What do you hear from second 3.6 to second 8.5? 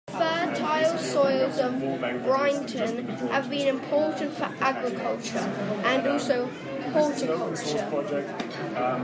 important for agriculture, and also horticulture.